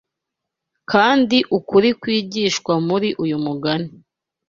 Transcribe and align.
Kandi 0.91 1.37
ukuri 1.57 1.89
kwigishwa 2.01 2.73
muri 2.87 3.09
uyu 3.23 3.37
mugani 3.45 3.89